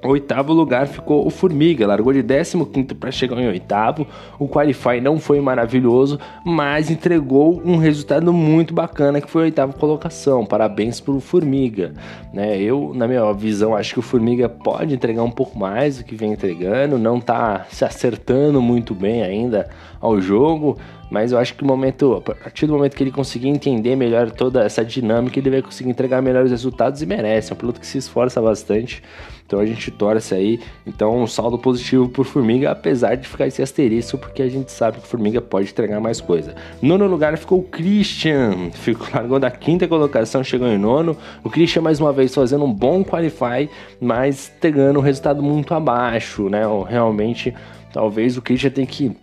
Oitavo 0.00 0.52
lugar 0.52 0.86
ficou 0.86 1.26
o 1.26 1.30
Formiga, 1.30 1.84
largou 1.84 2.12
de 2.12 2.22
15 2.22 2.94
para 2.94 3.10
chegar 3.10 3.36
em 3.40 3.48
oitavo. 3.48 4.06
O 4.38 4.46
Qualify 4.46 5.00
não 5.00 5.18
foi 5.18 5.40
maravilhoso, 5.40 6.20
mas 6.44 6.88
entregou 6.88 7.60
um 7.64 7.76
resultado 7.76 8.32
muito 8.32 8.72
bacana 8.72 9.20
que 9.20 9.28
foi 9.28 9.42
a 9.42 9.44
oitava 9.46 9.72
colocação. 9.72 10.46
Parabéns 10.46 11.00
para 11.00 11.14
o 11.14 11.20
Formiga. 11.20 11.94
Né? 12.32 12.60
Eu, 12.60 12.92
na 12.94 13.08
minha 13.08 13.32
visão, 13.32 13.74
acho 13.74 13.94
que 13.94 13.98
o 13.98 14.02
Formiga 14.02 14.48
pode 14.48 14.94
entregar 14.94 15.24
um 15.24 15.32
pouco 15.32 15.58
mais 15.58 15.98
do 15.98 16.04
que 16.04 16.14
vem 16.14 16.32
entregando, 16.32 16.96
não 16.96 17.18
está 17.18 17.66
se 17.68 17.84
acertando 17.84 18.62
muito 18.62 18.94
bem 18.94 19.24
ainda 19.24 19.68
ao 20.00 20.20
jogo. 20.20 20.78
Mas 21.10 21.32
eu 21.32 21.38
acho 21.38 21.54
que 21.54 21.62
o 21.62 21.66
momento, 21.66 22.14
a 22.14 22.20
partir 22.20 22.66
do 22.66 22.74
momento 22.74 22.94
que 22.96 23.02
ele 23.02 23.10
conseguir 23.10 23.48
entender 23.48 23.96
melhor 23.96 24.30
toda 24.30 24.62
essa 24.62 24.84
dinâmica, 24.84 25.38
ele 25.38 25.50
vai 25.50 25.62
conseguir 25.62 25.90
entregar 25.90 26.20
melhores 26.20 26.50
resultados 26.50 27.00
e 27.00 27.06
merece. 27.06 27.52
É 27.52 27.54
um 27.54 27.58
piloto 27.58 27.80
que 27.80 27.86
se 27.86 27.98
esforça 27.98 28.40
bastante. 28.40 29.02
Então 29.48 29.58
a 29.58 29.64
gente 29.64 29.90
torce 29.90 30.34
aí. 30.34 30.60
Então 30.86 31.22
um 31.22 31.26
saldo 31.26 31.58
positivo 31.58 32.06
por 32.06 32.26
Formiga, 32.26 32.70
apesar 32.70 33.14
de 33.14 33.26
ficar 33.26 33.46
esse 33.46 33.62
asterisco, 33.62 34.18
porque 34.18 34.42
a 34.42 34.48
gente 34.48 34.70
sabe 34.70 35.00
que 35.00 35.06
Formiga 35.06 35.40
pode 35.40 35.70
entregar 35.70 35.98
mais 35.98 36.20
coisa. 36.20 36.54
Nono 36.82 37.06
lugar 37.06 37.36
ficou 37.38 37.60
o 37.60 37.62
Christian, 37.62 38.70
ficou 38.72 39.06
largou 39.14 39.38
da 39.38 39.50
quinta 39.50 39.88
colocação, 39.88 40.44
chegou 40.44 40.68
em 40.68 40.76
nono. 40.76 41.16
O 41.42 41.48
Christian 41.48 41.80
mais 41.80 41.98
uma 41.98 42.12
vez 42.12 42.34
fazendo 42.34 42.66
um 42.66 42.72
bom 42.72 43.02
qualify, 43.02 43.70
mas 43.98 44.52
pegando 44.60 44.98
um 44.98 45.02
resultado 45.02 45.42
muito 45.42 45.72
abaixo, 45.72 46.50
né? 46.50 46.62
Realmente, 46.86 47.54
talvez 47.90 48.36
o 48.36 48.42
Christian 48.42 48.70
tenha 48.70 48.86
que 48.86 49.16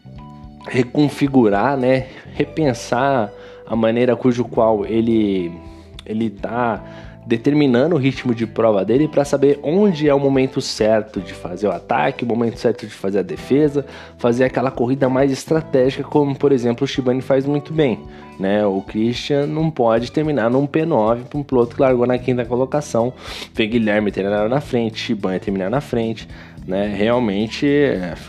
reconfigurar, 0.67 1.77
né? 1.77 2.07
Repensar 2.33 3.31
a 3.65 3.75
maneira 3.75 4.15
cujo 4.15 4.45
qual 4.45 4.85
ele 4.85 5.51
ele 6.05 6.29
tá 6.29 6.83
determinando 7.25 7.95
o 7.95 7.97
ritmo 7.97 8.35
de 8.35 8.45
prova 8.45 8.85
dele 8.85 9.07
para 9.07 9.25
saber 9.25 9.59
onde 9.63 10.07
é 10.07 10.13
o 10.13 10.19
momento 10.19 10.61
certo 10.61 11.19
de 11.19 11.33
fazer 11.33 11.67
o 11.67 11.71
ataque, 11.71 12.23
o 12.23 12.27
momento 12.27 12.59
certo 12.59 12.85
de 12.85 12.93
fazer 12.93 13.19
a 13.19 13.23
defesa, 13.23 13.83
fazer 14.17 14.43
aquela 14.43 14.69
corrida 14.69 15.09
mais 15.09 15.31
estratégica, 15.31 16.03
como 16.03 16.35
por 16.35 16.51
exemplo 16.51 16.83
o 16.83 16.87
Shibane 16.87 17.21
faz 17.21 17.45
muito 17.45 17.73
bem. 17.73 17.99
Né? 18.39 18.63
O 18.65 18.81
Christian 18.81 19.47
não 19.47 19.71
pode 19.71 20.11
terminar 20.11 20.51
num 20.51 20.67
P9 20.67 21.23
para 21.23 21.39
um 21.39 21.43
piloto 21.43 21.75
que 21.75 21.81
largou 21.81 22.05
na 22.05 22.19
quinta 22.19 22.45
colocação, 22.45 23.11
ver 23.53 23.67
Guilherme 23.67 24.11
terminar 24.11 24.47
na 24.47 24.61
frente, 24.61 24.99
Shibane 24.99 25.39
terminar 25.39 25.71
na 25.71 25.81
frente 25.81 26.27
né? 26.67 26.93
Realmente 26.95 27.67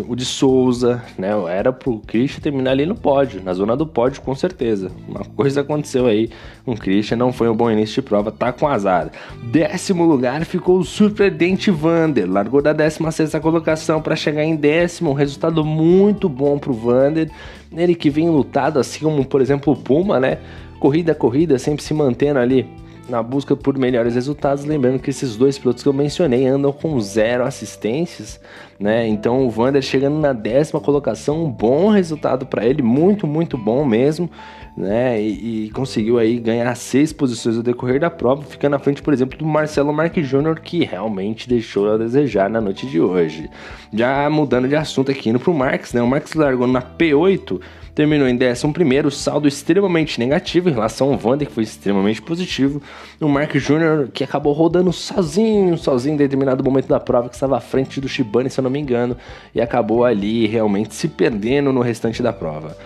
o 0.07 0.15
de 0.15 0.25
Souza, 0.25 1.03
né? 1.17 1.31
Era 1.49 1.73
pro 1.73 1.99
Christian 2.07 2.41
terminar 2.41 2.73
ali 2.73 2.85
no 2.85 2.95
pódio, 2.95 3.43
na 3.43 3.55
zona 3.55 3.77
do 3.77 3.87
pódio 3.87 4.21
com 4.21 4.35
certeza. 4.35 4.91
Uma 5.09 5.25
coisa 5.25 5.63
aconteceu 5.63 6.07
aí, 6.07 6.29
o 6.65 6.75
Christian 6.75 7.17
não 7.17 7.33
foi 7.33 7.49
um 7.49 7.57
bom 7.57 7.71
início 7.71 8.03
de 8.03 8.09
prova, 8.09 8.31
tá 8.31 8.53
com 8.53 8.69
azar. 8.69 9.11
Décimo 9.45 10.05
lugar 10.05 10.45
ficou 10.45 10.79
o 10.79 10.85
surpreendente 10.85 11.71
Vander, 11.71 12.31
largou 12.31 12.61
da 12.61 12.73
16 12.73 13.15
sexta 13.15 13.41
colocação 13.41 14.03
para 14.03 14.15
chegar 14.15 14.45
em 14.45 14.55
décimo, 14.55 15.11
um 15.11 15.15
resultado 15.15 15.65
muito 15.65 16.29
bom 16.29 16.59
pro 16.59 16.75
Vander. 16.75 17.31
Ele 17.75 17.95
que 17.95 18.11
vem 18.11 18.29
lutado 18.29 18.79
assim 18.79 19.01
como, 19.01 19.25
por 19.25 19.41
exemplo, 19.41 19.73
o 19.73 19.77
Puma, 19.77 20.21
né? 20.21 20.39
Corrida 20.79 21.13
a 21.13 21.15
corrida, 21.15 21.59
sempre 21.59 21.83
se 21.83 21.95
mantendo 21.95 22.39
ali 22.39 22.67
na 23.09 23.23
busca 23.23 23.57
por 23.57 23.77
melhores 23.79 24.15
resultados. 24.15 24.65
Lembrando 24.65 24.99
que 24.99 25.11
esses 25.11 25.37
dois 25.37 25.59
pilotos 25.59 25.83
que 25.83 25.89
eu 25.89 25.93
mencionei 25.93 26.47
andam 26.47 26.73
com 26.73 26.99
zero 27.01 27.45
assistências, 27.45 28.41
né? 28.79 29.07
Então 29.07 29.47
o 29.47 29.51
Vander 29.51 29.83
chegando 29.83 30.19
na 30.19 30.33
décima 30.33 30.81
colocação, 30.81 31.45
um 31.45 31.51
bom 31.51 31.89
resultado 31.89 32.47
para 32.47 32.65
ele, 32.65 32.83
muito, 32.83 33.27
muito 33.27 33.57
bom 33.57 33.85
mesmo. 33.85 34.31
Né, 34.77 35.23
e, 35.23 35.65
e, 35.65 35.71
conseguiu 35.71 36.19
aí 36.19 36.39
ganhar 36.39 36.75
seis 36.75 37.11
posições 37.11 37.57
no 37.57 37.63
decorrer 37.63 37.99
da 37.99 38.11
prova, 38.11 38.43
ficando 38.43 38.73
na 38.73 38.79
frente, 38.79 39.01
por 39.01 39.15
exemplo, 39.15 39.39
do 39.39 39.47
Marcelo 39.47 39.91
Marques 39.91 40.29
Júnior, 40.29 40.61
que 40.61 40.85
realmente 40.85 41.49
deixou 41.49 41.95
a 41.95 41.97
desejar 41.97 42.51
na 42.51 42.61
noite 42.61 42.87
de 42.87 43.01
hoje. 43.01 43.49
Já 43.91 44.29
mudando 44.29 44.69
de 44.69 44.77
assunto 44.77 45.11
aqui, 45.11 45.31
indo 45.31 45.41
pro 45.41 45.55
Marques, 45.55 45.95
né? 45.95 46.03
O 46.03 46.07
Marques 46.07 46.35
largou 46.35 46.67
na 46.67 46.83
P8, 46.83 47.59
terminou 47.97 48.29
em 48.29 48.39
11, 48.39 49.11
saldo 49.17 49.49
extremamente 49.49 50.21
negativo 50.21 50.69
em 50.69 50.73
relação 50.73 51.11
ao 51.11 51.17
Vander, 51.17 51.49
que 51.49 51.55
foi 51.55 51.63
extremamente 51.63 52.21
positivo. 52.21 52.83
O 53.19 53.27
Mark 53.27 53.57
Jr., 53.57 54.11
que 54.13 54.23
acabou 54.23 54.53
rodando 54.53 54.93
sozinho, 54.93 55.79
sozinho 55.79 56.13
em 56.13 56.19
determinado 56.19 56.63
momento 56.63 56.89
da 56.89 57.01
prova, 57.01 57.31
que 57.31 57.35
estava 57.35 57.57
à 57.57 57.61
frente 57.61 57.99
do 57.99 58.07
Shibane, 58.07 58.51
se 58.51 58.61
eu 58.61 58.63
não 58.63 58.71
me 58.71 58.79
engano, 58.79 59.17
e 59.55 59.61
acabou 59.63 60.05
ali 60.05 60.47
realmente 60.47 60.95
se 60.95 61.09
perdendo 61.09 61.73
no 61.73 61.81
restante 61.81 62.23
da 62.23 62.35
prova. 62.35 62.77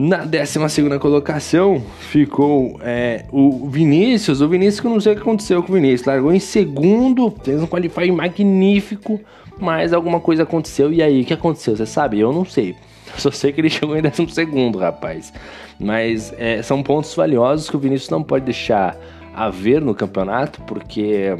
Na 0.00 0.18
12 0.18 0.96
colocação 1.00 1.82
ficou 1.98 2.78
é, 2.84 3.24
o 3.32 3.68
Vinícius. 3.68 4.40
O 4.40 4.48
Vinícius, 4.48 4.78
que 4.78 4.86
eu 4.86 4.92
não 4.92 5.00
sei 5.00 5.12
o 5.12 5.16
que 5.16 5.22
aconteceu 5.22 5.60
com 5.60 5.72
o 5.72 5.74
Vinícius, 5.74 6.06
largou 6.06 6.32
em 6.32 6.38
segundo, 6.38 7.34
fez 7.42 7.60
um 7.60 7.66
qualify 7.66 8.08
magnífico, 8.12 9.18
mas 9.58 9.92
alguma 9.92 10.20
coisa 10.20 10.44
aconteceu. 10.44 10.92
E 10.92 11.02
aí, 11.02 11.22
o 11.22 11.24
que 11.24 11.34
aconteceu? 11.34 11.76
Você 11.76 11.84
sabe? 11.84 12.20
Eu 12.20 12.32
não 12.32 12.44
sei. 12.44 12.76
Só 13.18 13.32
sei 13.32 13.52
que 13.52 13.60
ele 13.60 13.68
chegou 13.68 13.96
em 13.96 14.02
12 14.02 14.30
segundo, 14.30 14.78
rapaz. 14.78 15.32
Mas 15.80 16.32
é, 16.38 16.62
são 16.62 16.80
pontos 16.80 17.12
valiosos 17.16 17.68
que 17.68 17.74
o 17.74 17.80
Vinícius 17.80 18.08
não 18.08 18.22
pode 18.22 18.44
deixar 18.44 18.96
a 19.34 19.50
ver 19.50 19.80
no 19.80 19.96
campeonato, 19.96 20.60
porque 20.62 21.36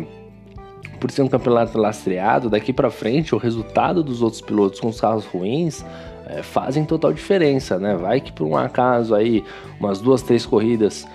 por 0.98 1.12
ser 1.12 1.22
um 1.22 1.28
campeonato 1.28 1.78
lastreado, 1.78 2.50
daqui 2.50 2.72
para 2.72 2.90
frente 2.90 3.36
o 3.36 3.38
resultado 3.38 4.02
dos 4.02 4.20
outros 4.20 4.42
pilotos 4.42 4.80
com 4.80 4.88
os 4.88 5.00
carros 5.00 5.24
ruins 5.26 5.84
é, 6.28 6.42
fazem 6.42 6.84
total 6.84 7.12
diferença, 7.12 7.78
né? 7.78 7.96
Vai 7.96 8.20
que 8.20 8.30
por 8.30 8.46
um 8.46 8.56
acaso 8.56 9.14
aí, 9.14 9.42
umas 9.80 10.00
duas, 10.00 10.22
três 10.22 10.44
corridas, 10.44 11.06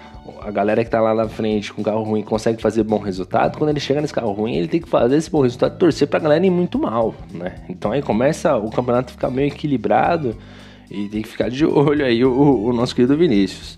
a 0.41 0.51
galera 0.51 0.83
que 0.83 0.89
tá 0.89 0.99
lá 1.01 1.13
na 1.13 1.27
frente 1.27 1.71
com 1.73 1.83
carro 1.83 2.03
ruim 2.03 2.23
consegue 2.23 2.61
fazer 2.61 2.83
bom 2.83 2.97
resultado, 2.97 3.57
quando 3.57 3.69
ele 3.69 3.79
chega 3.79 4.01
nesse 4.01 4.13
carro 4.13 4.31
ruim, 4.31 4.55
ele 4.55 4.67
tem 4.67 4.81
que 4.81 4.89
fazer 4.89 5.17
esse 5.17 5.29
bom 5.29 5.41
resultado, 5.41 5.77
torcer 5.77 6.07
pra 6.07 6.19
galera 6.19 6.45
ir 6.45 6.49
muito 6.49 6.79
mal, 6.79 7.13
né? 7.31 7.55
Então 7.69 7.91
aí 7.91 8.01
começa 8.01 8.55
o 8.57 8.69
campeonato 8.71 9.11
ficar 9.11 9.29
meio 9.29 9.47
equilibrado 9.47 10.35
e 10.89 11.07
tem 11.09 11.21
que 11.21 11.27
ficar 11.27 11.49
de 11.49 11.65
olho 11.65 12.05
aí 12.05 12.23
o, 12.25 12.65
o 12.65 12.73
nosso 12.73 12.95
querido 12.95 13.15
Vinícius. 13.17 13.77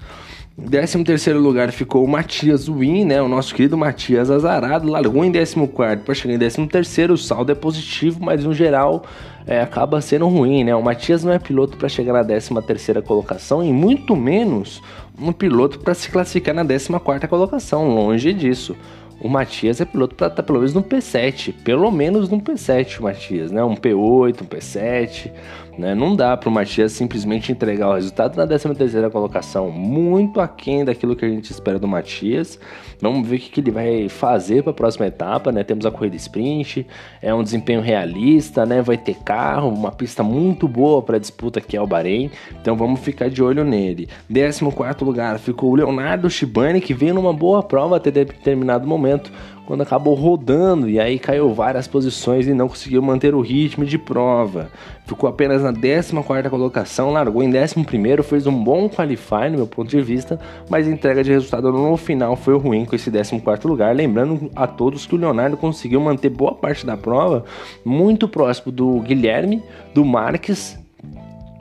13 0.57 1.03
terceiro 1.03 1.37
lugar 1.37 1.69
ficou 1.73 2.05
o 2.05 2.07
Matias 2.07 2.69
Win, 2.69 3.03
né? 3.03 3.21
O 3.21 3.27
nosso 3.27 3.53
querido 3.53 3.77
Matias 3.77 4.31
Azarado 4.31 4.89
largou 4.89 5.25
em 5.25 5.31
14 5.31 5.67
para 6.05 6.13
chegar 6.15 6.33
em 6.33 6.39
13 6.39 6.67
terceiro. 6.67 7.13
O 7.13 7.17
saldo 7.17 7.51
é 7.51 7.55
positivo, 7.55 8.23
mas 8.23 8.45
no 8.45 8.53
geral 8.53 9.03
é, 9.45 9.59
acaba 9.59 9.99
sendo 9.99 10.25
ruim, 10.29 10.63
né? 10.63 10.73
O 10.73 10.81
Matias 10.81 11.25
não 11.25 11.33
é 11.33 11.39
piloto 11.39 11.77
para 11.77 11.89
chegar 11.89 12.13
na 12.13 12.23
13 12.23 12.53
terceira 12.65 13.01
colocação 13.01 13.61
e 13.61 13.73
muito 13.73 14.15
menos 14.15 14.81
um 15.19 15.33
piloto 15.33 15.79
para 15.79 15.93
se 15.93 16.09
classificar 16.09 16.55
na 16.55 16.61
14 16.63 16.99
quarta 16.99 17.27
colocação. 17.27 17.93
Longe 17.93 18.31
disso. 18.31 18.77
O 19.19 19.27
Matias 19.27 19.81
é 19.81 19.85
piloto 19.85 20.15
para 20.15 20.27
estar 20.27 20.37
tá 20.37 20.43
pelo 20.43 20.59
menos 20.59 20.73
no 20.73 20.83
P7, 20.83 21.53
pelo 21.63 21.89
menos 21.91 22.29
no 22.29 22.39
P7 22.39 22.99
o 22.99 23.03
Matias, 23.03 23.51
né? 23.51 23.63
Um 23.63 23.75
P8, 23.75 24.41
um 24.41 24.45
P7, 24.45 25.31
né? 25.77 25.93
Não 25.95 26.15
dá 26.15 26.35
para 26.35 26.49
o 26.49 26.51
Matias 26.51 26.91
simplesmente 26.91 27.51
entregar 27.51 27.89
o 27.89 27.93
resultado 27.93 28.35
na 28.35 28.47
13ª 28.47 29.09
colocação, 29.09 29.71
muito 29.71 30.39
aquém 30.39 30.85
daquilo 30.85 31.15
que 31.15 31.25
a 31.25 31.29
gente 31.29 31.51
espera 31.51 31.77
do 31.79 31.87
Matias. 31.87 32.59
Vamos 33.01 33.27
ver 33.27 33.35
o 33.35 33.39
que, 33.39 33.49
que 33.49 33.59
ele 33.59 33.71
vai 33.71 34.09
fazer 34.09 34.63
para 34.63 34.71
a 34.71 34.73
próxima 34.73 35.07
etapa, 35.07 35.51
né? 35.51 35.63
Temos 35.63 35.85
a 35.85 35.91
corrida 35.91 36.15
sprint, 36.15 36.87
é 37.21 37.33
um 37.33 37.43
desempenho 37.43 37.81
realista, 37.81 38.65
né? 38.65 38.81
Vai 38.81 38.97
ter 38.97 39.15
carro, 39.15 39.69
uma 39.69 39.91
pista 39.91 40.23
muito 40.23 40.67
boa 40.67 41.01
para 41.01 41.17
disputa 41.17 41.59
que 41.59 41.75
é 41.75 41.81
o 41.81 41.87
Bahrein, 41.87 42.31
então 42.61 42.75
vamos 42.75 42.99
ficar 42.99 43.29
de 43.29 43.43
olho 43.43 43.63
nele. 43.63 44.07
14 44.31 45.03
lugar 45.03 45.39
ficou 45.39 45.71
o 45.71 45.75
Leonardo 45.75 46.29
Shibani, 46.29 46.79
que 46.79 46.93
veio 46.93 47.13
numa 47.13 47.33
boa 47.33 47.61
prova 47.61 47.97
até 47.97 48.11
determinado 48.11 48.87
momento, 48.87 49.31
quando 49.65 49.81
acabou 49.81 50.13
rodando 50.13 50.87
e 50.89 50.99
aí 50.99 51.17
caiu 51.17 51.53
várias 51.53 51.87
posições 51.87 52.47
e 52.47 52.53
não 52.53 52.67
conseguiu 52.67 53.01
manter 53.01 53.33
o 53.33 53.41
ritmo 53.41 53.85
de 53.85 53.97
prova. 53.97 54.69
Ficou 55.05 55.29
apenas 55.29 55.61
na 55.61 55.71
14 55.71 56.49
colocação, 56.49 57.11
largou 57.11 57.43
em 57.43 57.49
11, 57.49 58.23
fez 58.23 58.47
um 58.47 58.63
bom 58.63 58.87
qualify 58.89 59.49
no 59.49 59.57
meu 59.57 59.67
ponto 59.67 59.89
de 59.89 60.01
vista, 60.01 60.39
mas 60.69 60.87
a 60.87 60.91
entrega 60.91 61.23
de 61.23 61.31
resultado 61.31 61.71
no 61.71 61.97
final 61.97 62.35
foi 62.35 62.57
ruim 62.57 62.85
com 62.85 62.95
esse 62.95 63.11
14 63.11 63.67
lugar. 63.67 63.95
Lembrando 63.95 64.49
a 64.55 64.67
todos 64.67 65.05
que 65.05 65.15
o 65.15 65.17
Leonardo 65.17 65.57
conseguiu 65.57 65.99
manter 65.99 66.29
boa 66.29 66.53
parte 66.53 66.85
da 66.85 66.95
prova 66.95 67.45
muito 67.83 68.27
próximo 68.27 68.71
do 68.71 68.99
Guilherme, 68.99 69.63
do 69.93 70.05
Marques 70.05 70.77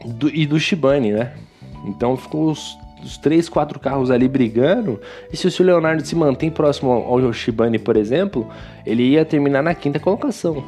do, 0.05 0.29
e 0.29 0.47
do 0.47 0.59
Shibane, 0.61 1.13
né? 1.13 1.33
Então 1.87 2.17
ficou 2.17 2.51
os 2.51 2.77
os 3.05 3.19
três, 3.19 3.49
quatro 3.49 3.79
carros 3.79 4.11
ali 4.11 4.27
brigando. 4.27 5.01
E 5.33 5.37
se 5.37 5.63
o 5.63 5.65
Leonardo 5.65 6.05
se 6.05 6.17
mantém 6.17 6.51
próximo 6.51 6.91
ao 6.91 7.21
Yoshibane, 7.21 7.79
por 7.79 7.97
exemplo, 7.97 8.49
ele 8.87 9.03
ia 9.03 9.25
terminar 9.25 9.63
na 9.63 9.75
quinta 9.75 10.01
colocação. 10.01 10.65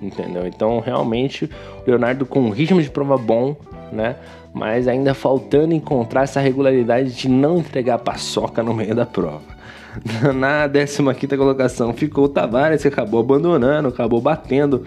Entendeu? 0.00 0.46
Então, 0.46 0.80
realmente, 0.80 1.44
o 1.44 1.90
Leonardo 1.90 2.26
com 2.26 2.40
um 2.40 2.50
ritmo 2.50 2.82
de 2.82 2.90
prova 2.90 3.16
bom, 3.16 3.56
né? 3.92 4.16
Mas 4.52 4.88
ainda 4.88 5.14
faltando 5.14 5.72
encontrar 5.72 6.22
essa 6.22 6.40
regularidade 6.40 7.12
de 7.14 7.28
não 7.28 7.58
entregar 7.58 7.98
paçoca 7.98 8.62
no 8.62 8.74
meio 8.74 8.94
da 8.94 9.06
prova. 9.06 9.52
Na 10.34 10.68
15 10.68 11.36
colocação 11.36 11.92
ficou 11.92 12.24
o 12.24 12.28
Tavares, 12.28 12.82
que 12.82 12.88
acabou 12.88 13.20
abandonando, 13.20 13.88
acabou 13.88 14.20
batendo 14.20 14.84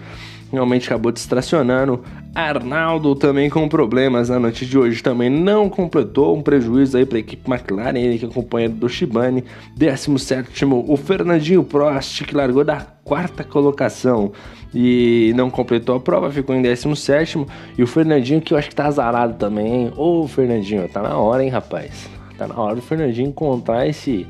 realmente 0.52 0.86
acabou 0.86 1.12
distracionando. 1.12 2.02
Arnaldo 2.34 3.14
também 3.14 3.48
com 3.48 3.68
problemas 3.68 4.28
na 4.28 4.38
noite 4.38 4.66
de 4.66 4.78
hoje 4.78 5.02
também 5.02 5.30
não 5.30 5.70
completou 5.70 6.36
um 6.36 6.42
prejuízo 6.42 6.96
aí 6.96 7.06
para 7.06 7.16
a 7.16 7.20
equipe 7.20 7.50
McLaren, 7.50 7.98
ele 7.98 8.18
que 8.18 8.26
acompanha 8.26 8.68
do 8.68 8.88
Shibane. 8.88 9.42
17 9.76 10.64
o 10.86 10.96
Fernandinho 10.96 11.64
Prost 11.64 12.24
que 12.24 12.34
largou 12.34 12.62
da 12.62 12.86
quarta 13.04 13.42
colocação 13.42 14.32
e 14.74 15.32
não 15.34 15.48
completou 15.48 15.96
a 15.96 16.00
prova, 16.00 16.30
ficou 16.30 16.54
em 16.54 16.60
17 16.60 17.46
e 17.78 17.82
o 17.82 17.86
Fernandinho 17.86 18.40
que 18.40 18.52
eu 18.52 18.58
acho 18.58 18.68
que 18.68 18.74
tá 18.74 18.86
azarado 18.86 19.34
também. 19.34 19.90
Ô 19.96 20.28
Fernandinho, 20.28 20.88
tá 20.88 21.00
na 21.00 21.16
hora, 21.16 21.42
hein, 21.42 21.48
rapaz? 21.48 22.08
Tá 22.36 22.46
na 22.46 22.60
hora 22.60 22.74
do 22.74 22.82
Fernandinho 22.82 23.28
encontrar 23.28 23.86
esse 23.88 24.26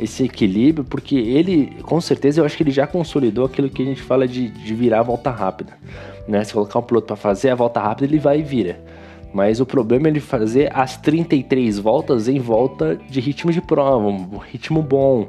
esse 0.00 0.24
equilíbrio, 0.24 0.84
porque 0.84 1.16
ele, 1.16 1.76
com 1.82 2.00
certeza, 2.00 2.40
eu 2.40 2.44
acho 2.44 2.56
que 2.56 2.62
ele 2.62 2.70
já 2.70 2.86
consolidou 2.86 3.44
aquilo 3.44 3.68
que 3.68 3.82
a 3.82 3.84
gente 3.84 4.02
fala 4.02 4.26
de, 4.26 4.48
de 4.48 4.74
virar 4.74 5.00
a 5.00 5.02
volta 5.02 5.30
rápida. 5.30 5.76
Né? 6.26 6.42
Se 6.44 6.52
colocar 6.52 6.78
um 6.78 6.82
piloto 6.82 7.06
para 7.08 7.16
fazer 7.16 7.50
a 7.50 7.54
volta 7.54 7.80
rápida, 7.80 8.06
ele 8.06 8.18
vai 8.18 8.40
e 8.40 8.42
vira. 8.42 8.80
Mas 9.32 9.60
o 9.60 9.66
problema 9.66 10.08
é 10.08 10.10
ele 10.10 10.20
fazer 10.20 10.70
as 10.74 10.96
33 10.96 11.78
voltas 11.78 12.28
em 12.28 12.38
volta 12.38 12.98
de 13.08 13.20
ritmo 13.20 13.52
de 13.52 13.60
prova, 13.60 14.06
um 14.06 14.38
ritmo 14.38 14.82
bom, 14.82 15.26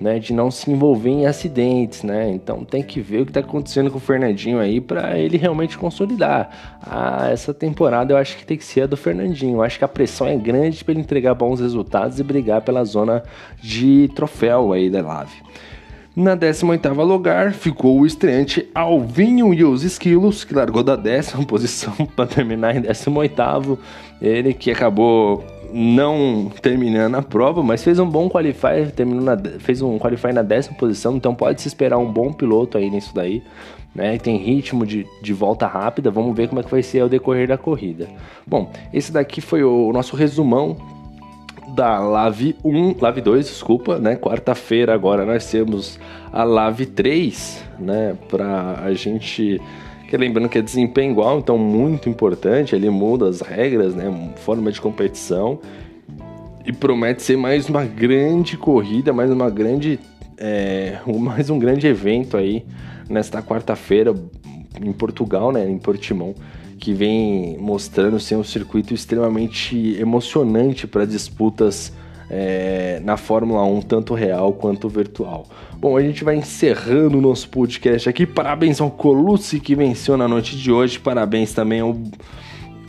né, 0.00 0.18
de 0.18 0.32
não 0.32 0.50
se 0.50 0.70
envolver 0.70 1.10
em 1.10 1.26
acidentes, 1.26 2.02
né? 2.02 2.30
Então 2.30 2.64
tem 2.64 2.82
que 2.82 3.00
ver 3.00 3.20
o 3.20 3.24
que 3.26 3.30
está 3.30 3.40
acontecendo 3.40 3.90
com 3.90 3.98
o 3.98 4.00
Fernandinho 4.00 4.58
aí 4.58 4.80
para 4.80 5.18
ele 5.18 5.36
realmente 5.36 5.76
consolidar. 5.76 6.78
Ah, 6.82 7.28
essa 7.30 7.52
temporada 7.52 8.12
eu 8.12 8.16
acho 8.16 8.36
que 8.38 8.46
tem 8.46 8.56
que 8.56 8.64
ser 8.64 8.82
a 8.82 8.86
do 8.86 8.96
Fernandinho. 8.96 9.58
Eu 9.58 9.62
acho 9.62 9.78
que 9.78 9.84
a 9.84 9.88
pressão 9.88 10.26
é 10.26 10.36
grande 10.36 10.82
para 10.82 10.92
ele 10.92 11.02
entregar 11.02 11.34
bons 11.34 11.60
resultados 11.60 12.18
e 12.18 12.22
brigar 12.22 12.62
pela 12.62 12.82
zona 12.84 13.22
de 13.60 14.10
troféu 14.14 14.72
aí 14.72 14.88
da 14.88 15.02
Lave. 15.02 15.36
Na 16.16 16.36
18º 16.36 17.04
lugar 17.04 17.52
ficou 17.52 18.00
o 18.00 18.06
estreante 18.06 18.68
Alvinho 18.74 19.54
e 19.54 19.62
os 19.64 19.84
Esquilos, 19.84 20.44
que 20.44 20.52
largou 20.52 20.82
da 20.82 20.96
décima 20.96 21.44
posição 21.46 21.94
para 22.16 22.26
terminar 22.26 22.74
em 22.74 22.82
18º. 22.82 23.78
Ele 24.20 24.52
que 24.52 24.70
acabou 24.70 25.44
não 25.72 26.50
terminando 26.60 27.14
a 27.14 27.22
prova, 27.22 27.62
mas 27.62 27.82
fez 27.82 27.98
um 27.98 28.08
bom 28.08 28.28
qualify, 28.28 28.90
terminou 28.94 29.22
na, 29.22 29.36
fez 29.58 29.82
um 29.82 29.98
qualify 29.98 30.32
na 30.32 30.42
décima 30.42 30.76
posição, 30.76 31.16
então 31.16 31.34
pode 31.34 31.60
se 31.60 31.68
esperar 31.68 31.98
um 31.98 32.10
bom 32.10 32.32
piloto 32.32 32.78
aí 32.78 32.90
nisso 32.90 33.14
daí. 33.14 33.42
Né, 33.92 34.18
tem 34.18 34.36
ritmo 34.36 34.86
de, 34.86 35.04
de 35.20 35.32
volta 35.32 35.66
rápida, 35.66 36.12
vamos 36.12 36.36
ver 36.36 36.46
como 36.46 36.60
é 36.60 36.62
que 36.62 36.70
vai 36.70 36.80
ser 36.80 37.00
ao 37.00 37.08
decorrer 37.08 37.48
da 37.48 37.58
corrida. 37.58 38.08
Bom, 38.46 38.70
esse 38.92 39.10
daqui 39.10 39.40
foi 39.40 39.64
o 39.64 39.92
nosso 39.92 40.14
resumão 40.14 40.76
da 41.74 41.98
Lave 41.98 42.54
1, 42.64 42.96
Lave 43.00 43.20
2, 43.20 43.46
desculpa, 43.46 43.98
né? 43.98 44.14
Quarta-feira 44.14 44.94
agora 44.94 45.24
nós 45.24 45.50
temos 45.50 45.98
a 46.32 46.44
Lave 46.44 46.86
3, 46.86 47.64
né, 47.80 48.16
para 48.28 48.80
a 48.84 48.94
gente 48.94 49.60
que 50.10 50.16
lembrando 50.16 50.48
que 50.48 50.58
é 50.58 50.62
desempenho 50.62 51.12
igual, 51.12 51.38
então 51.38 51.56
muito 51.56 52.08
importante, 52.08 52.74
ele 52.74 52.90
muda 52.90 53.28
as 53.28 53.40
regras, 53.40 53.94
né, 53.94 54.32
forma 54.38 54.72
de 54.72 54.80
competição 54.80 55.60
e 56.66 56.72
promete 56.72 57.22
ser 57.22 57.36
mais 57.36 57.68
uma 57.68 57.84
grande 57.84 58.56
corrida, 58.56 59.12
mais 59.12 59.30
uma 59.30 59.48
grande, 59.48 60.00
é, 60.36 60.98
mais 61.06 61.48
um 61.48 61.60
grande 61.60 61.86
evento 61.86 62.36
aí 62.36 62.64
nesta 63.08 63.40
quarta-feira 63.40 64.12
em 64.82 64.92
Portugal, 64.92 65.52
né, 65.52 65.68
em 65.70 65.78
Portimão, 65.78 66.34
que 66.76 66.92
vem 66.92 67.56
mostrando 67.58 68.18
ser 68.18 68.34
um 68.34 68.44
circuito 68.44 68.92
extremamente 68.92 69.96
emocionante 69.96 70.88
para 70.88 71.04
disputas 71.04 71.92
é, 72.28 73.00
na 73.04 73.16
Fórmula 73.16 73.62
1, 73.64 73.82
tanto 73.82 74.14
real 74.14 74.54
quanto 74.54 74.88
virtual. 74.88 75.46
Bom, 75.80 75.96
a 75.96 76.02
gente 76.02 76.22
vai 76.22 76.36
encerrando 76.36 77.16
o 77.16 77.22
nosso 77.22 77.48
podcast 77.48 78.06
aqui. 78.06 78.26
Parabéns 78.26 78.82
ao 78.82 78.90
Colucci 78.90 79.58
que 79.58 79.74
venceu 79.74 80.14
na 80.14 80.28
noite 80.28 80.54
de 80.54 80.70
hoje. 80.70 80.98
Parabéns 80.98 81.54
também 81.54 81.80
ao, 81.80 81.96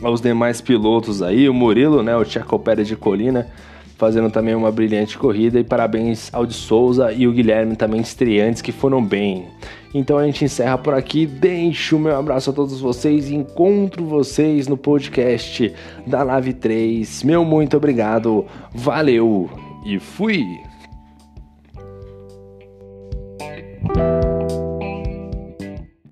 aos 0.02 0.20
demais 0.20 0.60
pilotos 0.60 1.22
aí, 1.22 1.48
o 1.48 1.54
Murilo, 1.54 2.02
né, 2.02 2.14
o 2.14 2.22
Tcheco 2.22 2.58
Pérez 2.58 2.86
de 2.86 2.94
Colina, 2.94 3.48
fazendo 3.96 4.30
também 4.30 4.54
uma 4.54 4.70
brilhante 4.70 5.16
corrida. 5.16 5.58
E 5.58 5.64
parabéns 5.64 6.28
ao 6.34 6.44
de 6.44 6.52
Souza 6.52 7.10
e 7.10 7.26
o 7.26 7.32
Guilherme 7.32 7.76
também 7.76 8.02
estreantes 8.02 8.60
que 8.60 8.72
foram 8.72 9.02
bem. 9.02 9.46
Então 9.94 10.18
a 10.18 10.26
gente 10.26 10.44
encerra 10.44 10.76
por 10.76 10.92
aqui. 10.92 11.24
Deixo 11.24 11.96
o 11.96 11.98
meu 11.98 12.14
abraço 12.14 12.50
a 12.50 12.52
todos 12.52 12.78
vocês 12.78 13.30
encontro 13.30 14.04
vocês 14.04 14.68
no 14.68 14.76
podcast 14.76 15.72
da 16.06 16.22
Live 16.24 16.52
3. 16.52 17.22
Meu 17.22 17.42
muito 17.42 17.74
obrigado, 17.74 18.44
valeu 18.74 19.48
e 19.82 19.98
fui! 19.98 20.71